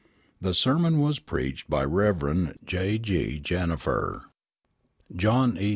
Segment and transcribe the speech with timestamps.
[0.41, 2.55] The sermon was preached by Rev.
[2.65, 2.97] J.
[2.97, 3.39] G.
[3.39, 4.21] Jenifer.
[5.15, 5.69] John E.